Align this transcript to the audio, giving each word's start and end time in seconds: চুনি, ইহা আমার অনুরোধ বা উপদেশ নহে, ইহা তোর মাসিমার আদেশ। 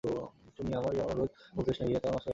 চুনি, 0.55 0.71
ইহা 0.71 0.79
আমার 0.79 0.93
অনুরোধ 1.03 1.29
বা 1.45 1.49
উপদেশ 1.53 1.75
নহে, 1.77 1.89
ইহা 1.89 1.99
তোর 1.99 2.11
মাসিমার 2.11 2.17
আদেশ। 2.17 2.29